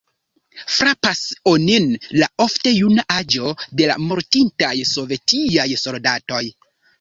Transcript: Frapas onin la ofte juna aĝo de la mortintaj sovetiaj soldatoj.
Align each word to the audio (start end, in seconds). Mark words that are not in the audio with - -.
Frapas 0.75 1.19
onin 1.51 1.85
la 2.21 2.29
ofte 2.45 2.73
juna 2.77 3.03
aĝo 3.17 3.51
de 3.83 3.91
la 3.93 3.99
mortintaj 4.07 4.71
sovetiaj 4.95 5.69
soldatoj. 5.85 6.43